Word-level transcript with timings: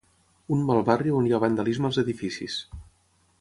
un 0.55 0.63
mal 0.69 0.79
barri 0.87 1.13
on 1.17 1.27
hi 1.29 1.35
ha 1.37 1.41
vandalisme 1.43 1.89
als 1.91 2.01
edificis 2.05 2.57